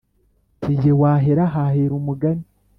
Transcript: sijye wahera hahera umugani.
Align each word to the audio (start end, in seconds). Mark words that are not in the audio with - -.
sijye 0.59 0.91
wahera 1.01 1.43
hahera 1.53 1.93
umugani. 2.01 2.45